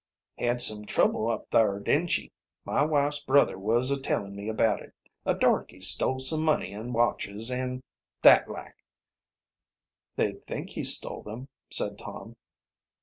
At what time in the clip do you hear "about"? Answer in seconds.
4.49-4.81